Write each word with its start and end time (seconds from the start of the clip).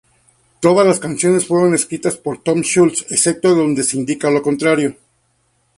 Todas 0.61 0.87
las 0.87 0.99
canciones 0.99 1.45
fueron 1.45 1.75
escritas 1.75 2.17
por 2.17 2.39
Tom 2.41 2.63
Scholz, 2.63 3.05
excepto 3.11 3.53
donde 3.53 3.83
se 3.83 3.97
indica 3.97 4.31
lo 4.31 4.41
contrario. 4.41 4.95